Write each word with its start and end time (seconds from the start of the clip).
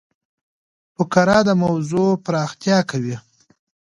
فقره 0.95 1.37
د 1.47 1.49
موضوع 1.63 2.09
پراختیا 2.25 2.77
کوي. 2.91 3.15